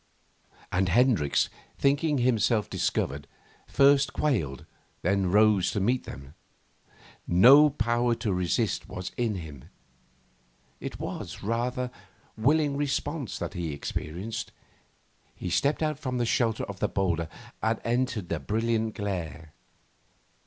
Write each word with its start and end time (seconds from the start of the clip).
And 0.71 0.89
Hendricks, 0.89 1.47
thinking 1.77 2.17
himself 2.17 2.67
discovered, 2.67 3.27
first 3.67 4.13
quailed, 4.13 4.65
then 5.03 5.29
rose 5.29 5.69
to 5.73 5.79
meet 5.79 6.05
them. 6.05 6.33
No 7.27 7.69
power 7.69 8.15
to 8.15 8.33
resist 8.33 8.89
was 8.89 9.11
in 9.15 9.35
him. 9.35 9.65
It 10.79 10.99
was, 10.99 11.43
rather, 11.43 11.91
willing 12.35 12.75
response 12.77 13.37
that 13.37 13.53
he 13.53 13.73
experienced. 13.73 14.51
He 15.35 15.51
stepped 15.51 15.83
out 15.83 15.99
from 15.99 16.17
the 16.17 16.25
shelter 16.25 16.63
of 16.63 16.79
the 16.79 16.89
boulder 16.89 17.29
and 17.61 17.79
entered 17.85 18.29
the 18.29 18.39
brilliant 18.39 18.95
glare. 18.95 19.53